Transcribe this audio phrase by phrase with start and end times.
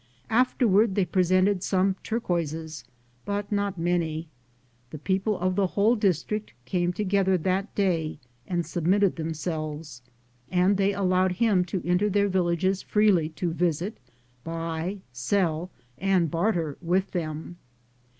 [0.31, 2.83] Afterward they presented some turquoises,
[3.23, 4.29] but not many.
[4.89, 8.17] The people of the whole district came to gether that day
[8.47, 10.01] and submitted themselves,
[10.49, 12.91] and they allowed him to enter their vil 84 ...Google THE JOURNEY OP CORONADO lages
[12.91, 13.97] freely to visit,
[14.43, 14.97] buy,
[15.29, 17.57] Bell, and baiter with them.